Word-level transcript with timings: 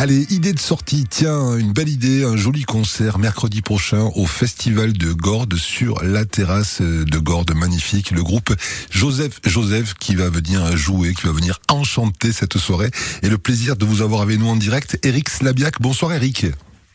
Allez, 0.00 0.24
idée 0.30 0.54
de 0.54 0.58
sortie. 0.58 1.04
Tiens, 1.10 1.58
une 1.58 1.74
belle 1.74 1.90
idée, 1.90 2.24
un 2.24 2.34
joli 2.34 2.64
concert 2.64 3.18
mercredi 3.18 3.60
prochain 3.60 4.10
au 4.14 4.24
Festival 4.24 4.94
de 4.94 5.12
Gordes 5.12 5.56
sur 5.56 6.02
la 6.02 6.24
terrasse 6.24 6.80
de 6.80 7.18
Gordes. 7.18 7.52
Magnifique. 7.54 8.10
Le 8.10 8.22
groupe 8.22 8.50
Joseph 8.90 9.40
Joseph 9.44 9.92
qui 9.92 10.14
va 10.14 10.30
venir 10.30 10.74
jouer, 10.74 11.12
qui 11.12 11.26
va 11.26 11.32
venir 11.32 11.60
enchanter 11.68 12.32
cette 12.32 12.56
soirée. 12.56 12.90
Et 13.22 13.28
le 13.28 13.36
plaisir 13.36 13.76
de 13.76 13.84
vous 13.84 14.00
avoir 14.00 14.22
avec 14.22 14.38
nous 14.38 14.48
en 14.48 14.56
direct. 14.56 14.98
Eric 15.02 15.28
Slabiak. 15.28 15.82
Bonsoir 15.82 16.14
Eric. 16.14 16.46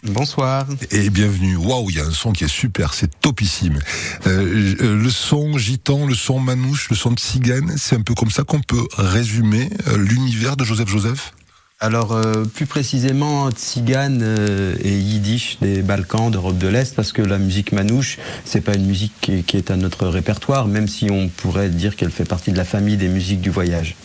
Bonsoir. 0.02 0.66
Et 0.90 1.12
bienvenue. 1.12 1.58
Waouh, 1.58 1.92
il 1.92 1.98
y 1.98 2.00
a 2.00 2.06
un 2.06 2.12
son 2.12 2.32
qui 2.32 2.46
est 2.46 2.48
super, 2.48 2.96
c'est 2.96 3.20
topissime. 3.22 3.78
Euh, 4.26 4.74
euh, 4.82 4.96
le 4.96 5.10
son 5.12 5.60
gitan, 5.60 6.08
le 6.08 6.16
son 6.16 6.40
manouche, 6.40 6.90
le 6.90 6.96
son 6.96 7.12
de 7.12 7.20
cigane, 7.20 7.76
c'est 7.78 7.98
un 7.98 8.02
peu 8.02 8.16
comme 8.16 8.32
ça 8.32 8.44
qu'on 8.44 8.62
peut 8.62 8.88
résumer 8.98 9.70
euh, 9.90 9.96
l'univers 9.96 10.58
de 10.58 10.64
Joseph 10.64 10.90
Joseph? 10.90 11.34
Alors, 11.82 12.14
euh, 12.14 12.46
plus 12.46 12.68
précisément, 12.68 13.52
tzigane 13.52 14.22
euh, 14.24 14.76
et 14.82 14.98
yiddish 14.98 15.58
des 15.62 15.82
Balkans, 15.82 16.32
d'Europe 16.32 16.58
de 16.58 16.70
l'Est, 16.70 16.96
parce 16.96 17.12
que 17.12 17.22
la 17.22 17.38
musique 17.38 17.74
manouche, 17.74 18.18
c'est 18.46 18.62
pas 18.62 18.76
une 18.76 18.86
musique 18.86 19.12
qui, 19.46 19.58
est 19.58 19.72
à 19.72 19.76
notre 19.76 20.08
répertoire, 20.08 20.68
même 20.68 20.88
si 20.88 21.12
on 21.12 21.28
pourrait 21.28 21.70
dire 21.70 21.98
qu'elle 21.98 22.12
fait 22.12 22.24
partie 22.24 22.54
de 22.54 22.58
la 22.58 22.64
famille 22.64 22.96
des 22.96 23.10
musiques 23.10 23.42
du 23.42 23.50
voyage. 23.50 23.98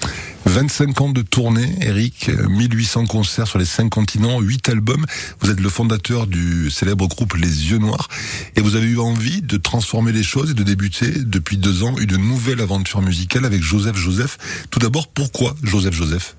25 0.46 1.00
ans 1.00 1.10
de 1.10 1.22
tournée, 1.22 1.76
Eric, 1.80 2.28
1800 2.48 3.06
concerts 3.06 3.46
sur 3.46 3.60
les 3.60 3.64
5 3.64 3.88
continents, 3.88 4.40
8 4.40 4.68
albums. 4.70 5.06
Vous 5.38 5.50
êtes 5.50 5.60
le 5.60 5.68
fondateur 5.68 6.26
du 6.26 6.70
célèbre 6.72 7.06
groupe 7.06 7.34
Les 7.34 7.70
Yeux 7.70 7.78
Noirs 7.78 8.08
et 8.56 8.62
vous 8.62 8.74
avez 8.74 8.86
eu 8.88 8.98
envie 8.98 9.42
de 9.42 9.56
transformer 9.58 10.10
les 10.10 10.24
choses 10.24 10.50
et 10.50 10.54
de 10.54 10.64
débuter 10.64 11.12
depuis 11.18 11.56
deux 11.56 11.84
ans 11.84 11.94
une 11.98 12.16
nouvelle 12.16 12.62
aventure 12.62 13.00
musicale 13.00 13.44
avec 13.44 13.62
Joseph 13.62 13.96
Joseph. 13.96 14.38
Tout 14.70 14.80
d'abord, 14.80 15.08
pourquoi 15.08 15.54
Joseph 15.62 15.94
Joseph? 15.94 16.34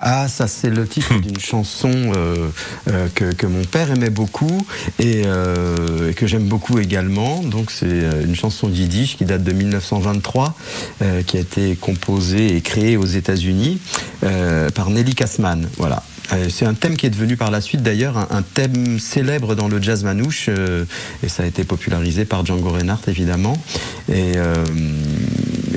Ah, 0.00 0.28
ça 0.28 0.48
c'est 0.48 0.70
le 0.70 0.86
titre 0.86 1.20
d'une 1.20 1.38
chanson 1.38 1.90
euh, 1.92 2.48
euh, 2.88 3.08
que, 3.14 3.34
que, 3.34 3.46
mon 3.46 3.64
père 3.64 3.90
aimait 3.90 4.08
beaucoup 4.08 4.66
et, 4.98 5.24
euh, 5.26 6.12
que 6.14 6.26
j'aime 6.26 6.44
beaucoup 6.44 6.78
également. 6.78 7.42
Donc 7.42 7.70
c'est 7.70 8.08
une 8.24 8.34
chanson 8.34 8.70
yiddish 8.70 9.18
qui 9.18 9.26
date 9.26 9.44
de 9.44 9.52
1923, 9.52 10.56
euh, 11.02 11.22
qui 11.22 11.36
a 11.36 11.40
été 11.40 11.76
composée 11.76 12.56
et 12.56 12.62
créée 12.62 12.96
aux 12.96 13.04
États-Unis 13.04 13.78
euh, 14.24 14.70
par 14.70 14.88
Nelly 14.88 15.14
Kassman. 15.14 15.68
Voilà. 15.76 16.02
C'est 16.48 16.64
un 16.64 16.74
thème 16.74 16.96
qui 16.96 17.06
est 17.06 17.10
devenu 17.10 17.36
par 17.36 17.50
la 17.50 17.60
suite 17.60 17.82
d'ailleurs 17.82 18.16
un, 18.16 18.28
un, 18.30 18.42
thème 18.42 19.00
célèbre 19.00 19.56
dans 19.56 19.66
le 19.66 19.82
jazz 19.82 20.04
manouche 20.04 20.48
et 20.48 21.28
ça 21.28 21.42
a 21.42 21.46
été 21.46 21.64
popularisé 21.64 22.24
par 22.24 22.46
Django 22.46 22.70
Reinhardt 22.70 23.02
évidemment. 23.08 23.60
Et 24.08 24.34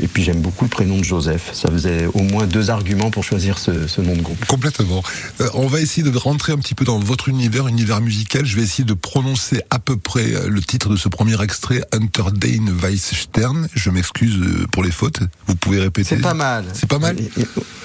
et 0.02 0.08
puis 0.08 0.24
j'aime 0.24 0.42
beaucoup 0.42 0.66
le 0.66 0.70
prénom 0.70 0.98
de 0.98 1.04
Joseph. 1.04 1.52
Ça 1.54 1.70
faisait 1.70 2.08
au 2.14 2.22
moins 2.22 2.46
deux 2.46 2.70
arguments 2.70 3.12
pour 3.12 3.24
choisir 3.24 3.58
ce, 3.58 3.88
ce 3.88 4.02
nom 4.02 4.16
de 4.16 4.22
groupe. 4.22 4.44
Complètement. 4.46 5.04
Euh, 5.42 5.50
on 5.54 5.68
va 5.68 5.82
essayer 5.82 6.10
de 6.10 6.18
rentrer 6.18 6.54
un 6.54 6.58
petit 6.58 6.76
peu 6.76 6.86
dans 6.86 7.00
votre 7.00 7.30
univers, 7.30 7.68
univers 7.68 8.02
musical. 8.02 8.46
Je 8.46 8.56
vais 8.56 8.64
essayer 8.64 8.84
de 8.84 8.94
prononcer 8.94 9.62
à 9.70 9.80
peu 9.80 9.98
près 9.98 10.34
le 10.48 10.62
titre 10.62 10.90
de 10.90 10.96
ce 10.96 11.10
premier 11.10 11.42
extrait, 11.42 11.84
Hunter 11.92 12.24
Dane 12.34 12.70
Weisstern. 12.82 13.68
Je 13.74 13.90
m'excuse 13.90 14.38
euh, 14.38 14.68
pour 14.72 14.84
les 14.84 14.92
fautes. 14.92 15.20
Vous 15.48 15.56
pouvez 15.56 15.80
répéter. 15.80 16.16
C'est 16.16 16.22
pas 16.22 16.34
mal. 16.34 16.66
C'est 16.74 16.90
pas 16.90 17.00
mal? 17.00 17.16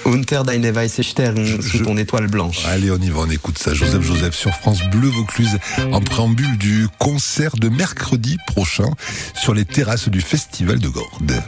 Hunter 0.05 0.41
Dane 0.45 0.71
Weisstern 0.71 1.45
je, 1.45 1.61
sous 1.61 1.79
ton 1.79 1.97
étoile 1.97 2.27
blanche. 2.27 2.65
Allez, 2.65 2.91
on 2.91 2.97
y 2.97 3.09
va, 3.09 3.19
on 3.19 3.29
écoute 3.29 3.57
ça. 3.57 3.73
Joseph 3.73 4.01
Joseph 4.01 4.35
sur 4.35 4.53
France 4.53 4.81
Bleu 4.91 5.09
Vaucluse 5.09 5.57
en 5.91 6.01
préambule 6.01 6.57
du 6.57 6.87
concert 6.97 7.55
de 7.55 7.69
mercredi 7.69 8.37
prochain 8.47 8.89
sur 9.35 9.53
les 9.53 9.65
terrasses 9.65 10.09
du 10.09 10.21
Festival 10.21 10.79
de 10.79 10.87
Gordes. 10.87 11.43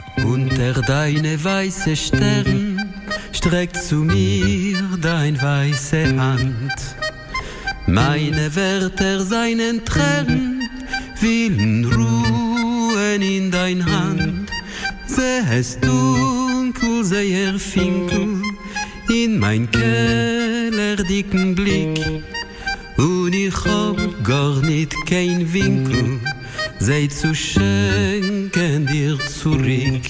Unter 0.52 0.82
deine 0.82 1.42
weiße 1.42 1.96
Stern 1.96 2.92
streckt 3.32 3.74
zu 3.74 3.96
mir 3.96 4.76
dein 5.00 5.40
weiße 5.40 6.14
Hand. 6.20 6.74
Meine 7.86 8.54
Wärter 8.54 9.24
seinen 9.24 9.82
Tränen 9.82 10.68
willen 11.20 11.86
ruhen 11.86 13.22
in 13.22 13.50
dein 13.50 13.82
Hand. 13.86 14.50
Sähest 15.06 15.82
dunkel, 15.82 17.02
sehr 17.02 17.58
finkel 17.58 18.42
in 19.08 19.38
mein 19.38 19.70
kellerdicken 19.70 21.54
Blick. 21.54 21.98
Und 22.98 23.32
ich 23.32 23.56
hab 23.64 23.96
gar 24.22 24.60
nicht 24.60 24.94
kein 25.06 25.50
Winkel, 25.50 26.20
sei 26.78 27.06
zu 27.06 27.34
schenken 27.34 28.86
dir 28.86 29.18
zurück. 29.18 30.02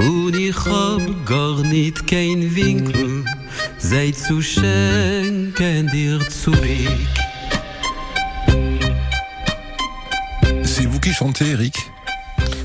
Und 0.00 0.34
ich 0.34 0.56
hab 0.64 1.26
gar 1.26 1.62
nicht 1.62 2.06
kein 2.06 2.54
Winkel, 2.54 3.22
sei 3.78 4.12
zu 4.12 4.40
schenken 4.40 5.88
dir 5.92 6.18
zurück. 6.30 6.58
C'est 10.64 10.86
vous 10.86 11.00
qui 11.00 11.12
chantez, 11.12 11.50
Eric? 11.50 11.74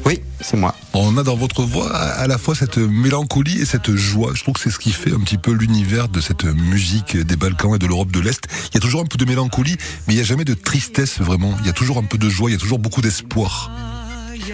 Oui, 0.06 0.22
c'est 0.40 0.56
moi. 0.56 0.74
On 0.94 1.18
a 1.18 1.24
dans 1.24 1.36
votre 1.36 1.64
voix 1.64 1.94
à 1.94 2.26
la 2.28 2.38
fois 2.38 2.56
cette 2.56 2.78
mélancolie 2.78 3.60
et 3.60 3.66
cette 3.66 3.94
joie. 3.96 4.32
Je 4.34 4.44
trouve 4.44 4.54
que 4.54 4.62
c'est 4.62 4.72
ce 4.72 4.80
qui 4.80 4.94
fait 4.94 5.12
un 5.12 5.20
petit 5.20 5.38
peu 5.38 5.52
l'univers 5.52 6.08
de 6.08 6.22
cette 6.22 6.46
musique 6.46 7.18
des 7.18 7.36
Balkans 7.36 7.76
et 7.76 7.80
de 7.80 7.88
l'Europe 7.88 8.12
de 8.12 8.22
l'Est. 8.22 8.48
Il 8.72 8.76
y 8.76 8.78
a 8.78 8.80
toujours 8.80 9.02
un 9.02 9.06
peu 9.06 9.18
de 9.18 9.26
mélancolie, 9.26 9.76
mais 10.08 10.14
il 10.14 10.16
n'y 10.16 10.22
a 10.22 10.26
jamais 10.26 10.46
de 10.46 10.54
tristesse 10.54 11.20
vraiment. 11.20 11.54
Il 11.60 11.66
y 11.66 11.70
a 11.70 11.74
toujours 11.74 11.98
un 11.98 12.04
peu 12.04 12.18
de 12.18 12.30
joie, 12.30 12.50
il 12.50 12.54
y 12.54 12.56
a 12.56 12.60
toujours 12.60 12.80
beaucoup 12.80 13.02
d'espoir. 13.02 13.72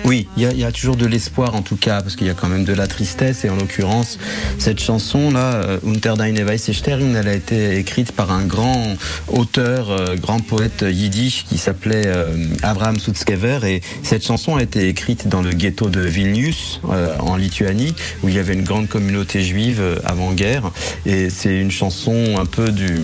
Oui, 0.06 0.28
il 0.38 0.44
y, 0.44 0.64
a 0.64 0.72
toujours 0.72 0.96
de 0.96 1.06
l'espoir 1.06 1.56
en 1.56 1.62
tout 1.62 1.76
cas, 1.76 2.02
parce 2.02 2.16
qu'il 2.16 2.28
y 2.28 2.30
a 2.30 2.34
quand 2.34 2.48
même 2.48 2.64
de 2.64 2.74
la 2.74 2.88
tristesse. 2.88 3.44
Et 3.46 3.50
en 3.50 3.56
l'occurrence, 3.56 4.18
cette 4.58 4.80
chanson-là, 4.80 5.56
euh, 5.56 5.80
Unter 5.86 6.14
deine 6.18 6.44
weiße 6.44 6.72
elle 6.88 7.28
a 7.28 7.34
été 7.34 7.78
écrite 7.78 8.12
par 8.12 8.32
un 8.32 8.46
grand 8.46 8.96
auteur, 9.28 9.92
euh, 9.92 10.16
grand 10.16 10.40
poète 10.40 10.86
yiddish 10.88 11.46
qui 11.48 11.58
s'appelait 11.58 12.08
euh, 12.08 12.48
Abraham 12.64 13.00
Sutskever. 13.00 13.60
Et 13.66 13.82
cette 14.04 14.26
chanson 14.26 14.56
a 14.56 14.64
été 14.64 14.88
écrite 14.88 15.28
dans 15.28 15.42
le 15.42 15.52
ghetto 15.52 15.90
de 15.90 16.02
Vilnius, 16.02 16.82
en 17.20 17.36
Lituanie, 17.36 17.94
où 18.24 18.30
il 18.30 18.36
y 18.36 18.40
avait 18.40 18.54
une 18.54 18.64
grande 18.64 18.88
communauté 18.88 19.42
juive 19.42 19.82
avant-guerre. 20.06 20.72
Et 21.06 21.30
c'est 21.30 21.56
une 21.56 21.72
chanson 21.72 22.36
un 22.40 22.46
peu 22.46 22.70
du 22.70 23.02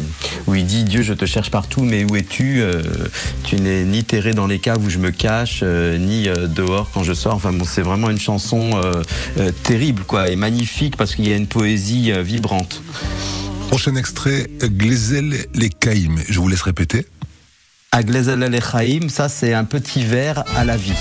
où 0.47 0.55
il 0.55 0.65
dit 0.65 0.83
Dieu, 0.83 1.01
je 1.01 1.13
te 1.13 1.25
cherche 1.25 1.51
partout, 1.51 1.83
mais 1.83 2.05
où 2.05 2.15
es-tu 2.15 2.61
Tu 3.43 3.57
n'es 3.57 3.83
ni 3.83 4.03
terré 4.03 4.33
dans 4.33 4.47
les 4.47 4.59
caves 4.59 4.83
où 4.85 4.89
je 4.89 4.97
me 4.97 5.11
cache, 5.11 5.63
ni 5.63 6.27
dehors 6.27 6.76
quand 6.93 7.03
je 7.03 7.13
sors. 7.13 7.33
Enfin 7.33 7.53
bon, 7.53 7.65
c'est 7.65 7.81
vraiment 7.81 8.09
une 8.09 8.19
chanson 8.19 8.71
euh, 8.73 9.01
euh, 9.38 9.51
terrible, 9.63 10.03
quoi, 10.03 10.29
et 10.29 10.35
magnifique 10.35 10.97
parce 10.97 11.15
qu'il 11.15 11.27
y 11.27 11.33
a 11.33 11.35
une 11.35 11.47
poésie 11.47 12.11
euh, 12.11 12.21
vibrante. 12.21 12.81
Prochain 13.69 13.95
extrait, 13.95 14.47
Glezel 14.63 15.45
les 15.53 15.69
Caïm. 15.69 16.19
Je 16.29 16.39
vous 16.39 16.47
laisse 16.47 16.61
répéter. 16.61 17.05
À 17.91 18.03
Glezel 18.03 18.39
les 18.39 18.59
Caïm, 18.59 19.09
ça 19.09 19.29
c'est 19.29 19.53
un 19.53 19.65
petit 19.65 20.03
verre 20.03 20.43
à 20.55 20.63
la 20.63 20.77
vie. 20.77 20.93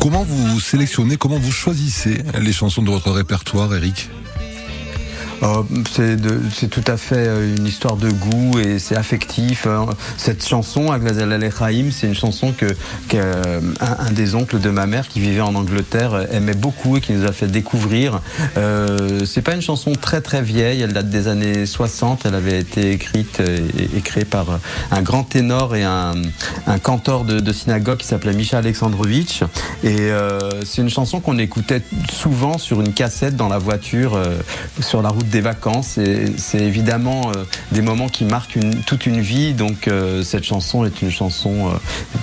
Comment 0.00 0.24
vous 0.24 0.60
sélectionnez, 0.60 1.16
comment 1.16 1.38
vous 1.38 1.52
choisissez 1.52 2.22
les 2.40 2.52
chansons 2.52 2.82
de 2.82 2.90
votre 2.90 3.10
répertoire, 3.10 3.74
Eric? 3.74 4.08
Oh, 5.42 5.64
c'est 5.90 6.68
tout 6.68 6.84
à 6.86 6.96
fait 6.96 7.26
euh, 7.26 7.56
une 7.56 7.66
histoire 7.66 7.96
de 7.96 8.10
goût 8.10 8.58
et 8.58 8.78
c'est 8.78 8.96
affectif. 8.96 9.66
Hein. 9.66 9.86
Cette 10.16 10.46
chanson, 10.46 10.90
Aglazel 10.90 11.32
El 11.32 11.50
c'est 11.92 12.06
une 12.06 12.14
chanson 12.14 12.52
que, 12.52 12.66
que 13.08 13.16
euh, 13.16 13.60
un, 13.80 14.10
des 14.12 14.34
oncles 14.34 14.60
de 14.60 14.70
ma 14.70 14.86
mère 14.86 15.08
qui 15.08 15.20
vivait 15.20 15.40
en 15.40 15.54
Angleterre 15.54 16.26
aimait 16.32 16.54
beaucoup 16.54 16.96
et 16.96 17.00
qui 17.00 17.12
nous 17.12 17.26
a 17.26 17.32
fait 17.32 17.46
découvrir. 17.46 18.20
Euh, 18.56 19.24
c'est 19.24 19.42
pas 19.42 19.54
une 19.54 19.62
chanson 19.62 19.92
très 19.92 20.20
très 20.20 20.42
vieille, 20.42 20.82
elle 20.82 20.92
date 20.92 21.08
des 21.08 21.28
années 21.28 21.64
60. 21.64 22.26
Elle 22.26 22.34
avait 22.34 22.58
été 22.58 22.92
écrite 22.92 23.40
et, 23.40 23.96
et 23.96 24.00
créée 24.00 24.24
par 24.24 24.60
un 24.90 25.02
grand 25.02 25.24
ténor 25.24 25.74
et 25.74 25.84
un, 25.84 26.12
un 26.66 26.78
cantor 26.78 27.24
de, 27.24 27.52
synagogue 27.52 27.98
qui 27.98 28.06
s'appelait 28.06 28.32
Micha 28.32 28.58
Alexandrovitch. 28.58 29.42
Et 29.82 29.96
euh, 30.00 30.38
c'est 30.64 30.82
une 30.82 30.90
chanson 30.90 31.20
qu'on 31.20 31.38
écoutait 31.38 31.82
souvent 32.12 32.58
sur 32.58 32.80
une 32.80 32.92
cassette 32.92 33.36
dans 33.36 33.48
la 33.48 33.58
voiture, 33.58 34.14
euh, 34.14 34.38
sur 34.80 35.02
la 35.02 35.08
route 35.08 35.28
des 35.30 35.40
vacances 35.40 35.98
c'est 36.36 36.58
évidemment 36.58 37.30
euh, 37.30 37.44
des 37.72 37.82
moments 37.82 38.08
qui 38.08 38.24
marquent 38.24 38.58
toute 38.86 39.06
une 39.06 39.20
vie. 39.20 39.54
Donc 39.54 39.88
euh, 39.88 40.22
cette 40.22 40.44
chanson 40.44 40.84
est 40.84 41.02
une 41.02 41.10
chanson 41.10 41.68
euh, 41.68 41.78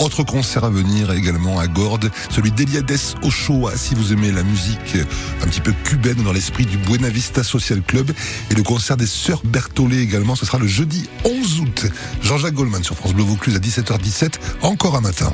Autre 0.00 0.24
concert 0.24 0.64
à 0.64 0.70
venir 0.70 1.12
également 1.12 1.60
à 1.60 1.68
Gordes, 1.68 2.10
celui 2.30 2.50
d'Eliades 2.50 2.96
Ochoa, 3.22 3.76
si 3.76 3.94
vous 3.94 4.12
aimez 4.12 4.32
la 4.32 4.42
musique 4.42 4.96
un 5.42 5.46
petit 5.46 5.60
peu 5.60 5.72
cubaine 5.84 6.24
dans 6.24 6.32
l'esprit 6.32 6.66
du 6.66 6.76
Buena 6.76 7.08
Vista 7.08 7.44
Social 7.44 7.82
Club. 7.82 8.10
Et 8.50 8.54
le 8.54 8.64
concert 8.64 8.96
des 8.96 9.06
Sœurs 9.06 9.42
Berthollet 9.44 9.98
également, 9.98 10.34
ce 10.34 10.44
sera 10.44 10.58
le 10.62 10.68
jeudi 10.68 11.08
11 11.24 11.60
août. 11.60 11.86
Jean-Jacques 12.22 12.54
Goldman 12.54 12.84
sur 12.84 12.94
France 12.94 13.12
Bleu 13.14 13.24
Vaucluse 13.24 13.56
à 13.56 13.58
17h17, 13.58 14.34
encore 14.62 14.96
un 14.96 15.00
matin. 15.00 15.32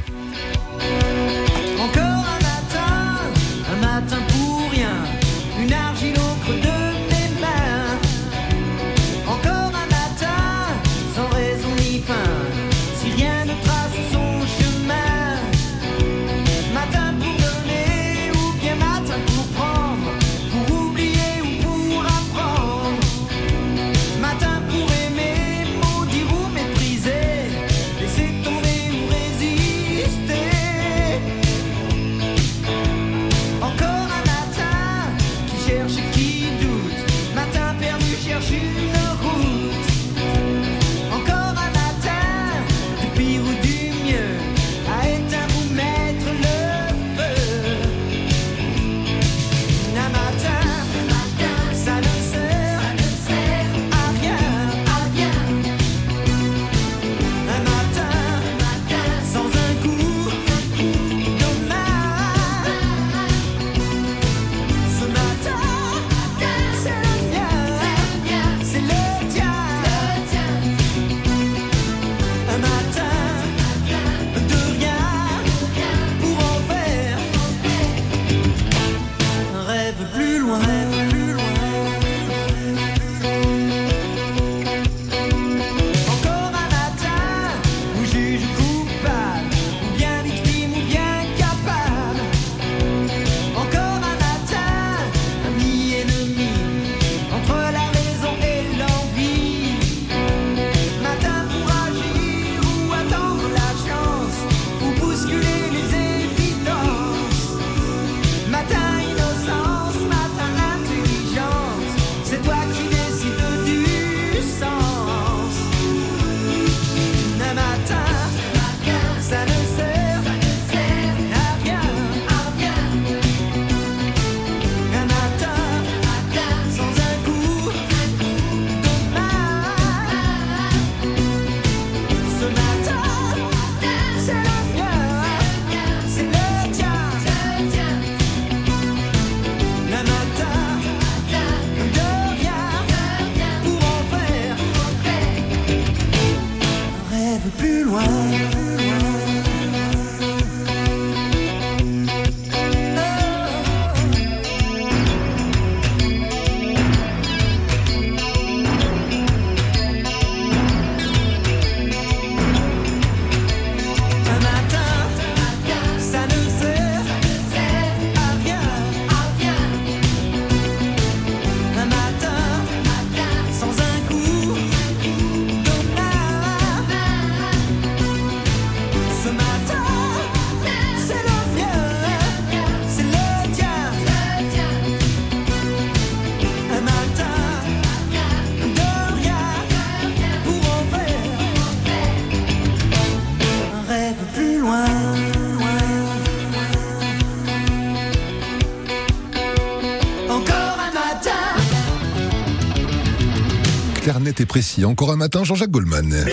Clair, 204.08 204.20
net 204.20 204.40
et 204.40 204.46
précis. 204.46 204.86
Encore 204.86 205.12
un 205.12 205.16
matin, 205.16 205.44
Jean-Jacques 205.44 205.70
Goldman. 205.70 206.24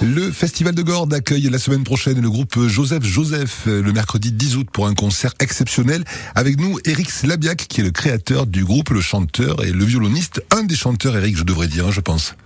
Le 0.00 0.30
Festival 0.30 0.74
de 0.74 0.80
Gordes 0.80 1.12
accueille 1.12 1.50
la 1.50 1.58
semaine 1.58 1.84
prochaine 1.84 2.22
le 2.22 2.30
groupe 2.30 2.66
Joseph 2.66 3.04
Joseph 3.04 3.64
le 3.66 3.92
mercredi 3.92 4.32
10 4.32 4.56
août 4.56 4.68
pour 4.72 4.86
un 4.86 4.94
concert 4.94 5.34
exceptionnel. 5.38 6.02
Avec 6.34 6.58
nous, 6.58 6.78
Eric 6.86 7.10
Slabiak, 7.10 7.66
qui 7.68 7.82
est 7.82 7.84
le 7.84 7.90
créateur 7.90 8.46
du 8.46 8.64
groupe, 8.64 8.88
le 8.88 9.02
chanteur 9.02 9.62
et 9.62 9.70
le 9.70 9.84
violoniste. 9.84 10.42
Un 10.50 10.62
des 10.62 10.76
chanteurs, 10.76 11.14
Eric, 11.14 11.36
je 11.36 11.44
devrais 11.44 11.68
dire, 11.68 11.92
je 11.92 12.00
pense. 12.00 12.36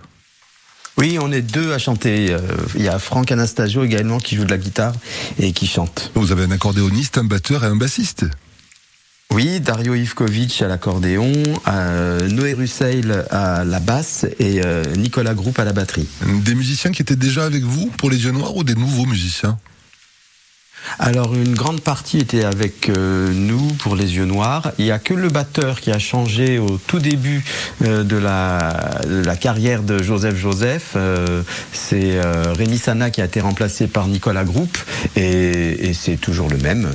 Oui, 0.97 1.19
on 1.21 1.31
est 1.31 1.41
deux 1.41 1.71
à 1.71 1.77
chanter. 1.77 2.33
Euh, 2.33 2.41
Il 2.75 2.81
y 2.81 2.89
a 2.89 2.99
Franck 2.99 3.31
Anastasio 3.31 3.85
également 3.85 4.17
qui 4.17 4.35
joue 4.35 4.43
de 4.43 4.51
la 4.51 4.57
guitare 4.57 4.93
et 5.39 5.53
qui 5.53 5.67
chante. 5.67 6.11
Vous 6.15 6.33
avez 6.33 6.43
un 6.43 6.51
accordéoniste, 6.51 7.17
un 7.17 7.23
batteur 7.23 7.63
et 7.63 7.67
un 7.67 7.77
bassiste. 7.77 8.25
Oui, 9.31 9.61
Dario 9.61 9.95
Ivkovic 9.95 10.61
à 10.61 10.67
l'accordéon, 10.67 11.31
Noé 12.29 12.53
Russeil 12.53 13.01
à 13.29 13.63
la 13.63 13.79
basse 13.79 14.25
et 14.39 14.61
euh, 14.65 14.83
Nicolas 14.97 15.33
Groupe 15.33 15.57
à 15.57 15.63
la 15.63 15.71
batterie. 15.71 16.07
Des 16.43 16.53
musiciens 16.53 16.91
qui 16.91 17.01
étaient 17.01 17.15
déjà 17.15 17.45
avec 17.45 17.63
vous 17.63 17.89
pour 17.97 18.09
les 18.09 18.25
Yeux 18.25 18.31
Noirs 18.31 18.57
ou 18.57 18.65
des 18.65 18.75
nouveaux 18.75 19.05
musiciens? 19.05 19.57
Alors 20.99 21.35
une 21.35 21.53
grande 21.53 21.81
partie 21.81 22.17
était 22.17 22.43
avec 22.43 22.89
euh, 22.89 23.31
nous 23.33 23.67
pour 23.79 23.95
les 23.95 24.15
yeux 24.15 24.25
noirs. 24.25 24.71
Il 24.77 24.85
n'y 24.85 24.91
a 24.91 24.99
que 24.99 25.13
le 25.13 25.29
batteur 25.29 25.79
qui 25.79 25.91
a 25.91 25.99
changé 25.99 26.59
au 26.59 26.77
tout 26.87 26.99
début 26.99 27.43
euh, 27.83 28.03
de, 28.03 28.17
la, 28.17 28.99
de 29.07 29.23
la 29.23 29.35
carrière 29.35 29.83
de 29.83 30.01
Joseph 30.01 30.35
Joseph. 30.35 30.93
Euh, 30.95 31.43
c'est 31.71 32.15
euh, 32.17 32.53
Rémi 32.53 32.77
Sana 32.77 33.09
qui 33.09 33.21
a 33.21 33.25
été 33.25 33.39
remplacé 33.41 33.87
par 33.87 34.07
Nicolas 34.07 34.43
Groupe 34.43 34.77
et, 35.15 35.89
et 35.89 35.93
c'est 35.93 36.17
toujours 36.17 36.49
le 36.49 36.57
même 36.57 36.85
euh, 36.85 36.91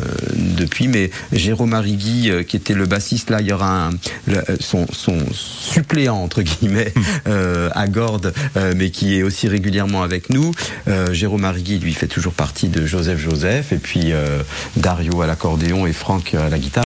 depuis. 0.59 0.89
Mais 0.89 1.11
Jérôme 1.33 1.73
Arrigui 1.75 2.31
euh, 2.31 2.43
qui 2.43 2.57
était 2.57 2.75
le 2.75 2.87
bassiste 2.87 3.31
là, 3.31 3.41
il 3.41 3.47
y 3.49 3.53
aura 3.53 3.87
un, 3.87 3.91
le- 4.27 4.45
son, 4.61 4.87
son 4.93 5.19
suppléant 5.33 6.17
entre 6.17 6.43
guillemets 6.43 6.93
euh, 7.29 7.71
à 7.75 7.87
Gordes, 7.89 8.33
euh, 8.57 8.73
mais 8.77 8.91
qui 8.91 9.17
est 9.19 9.23
aussi 9.23 9.49
régulièrement 9.49 10.03
avec 10.03 10.31
nous. 10.31 10.51
Euh, 10.89 11.13
Jérôme 11.13 11.45
Arrigui 11.45 11.79
lui 11.79 11.95
fait 11.95 12.09
toujours 12.09 12.33
partie 12.35 12.69
de 12.69 12.85
Joseph 12.87 13.19
Joseph 13.19 13.73
et 13.73 13.76
puis 13.79 14.13
euh, 14.13 14.43
Dario 14.77 15.23
à 15.23 15.27
l'accordéon 15.27 15.87
et 15.87 15.93
Franck 15.93 16.35
à 16.35 16.49
la 16.49 16.59
guitare. 16.59 16.75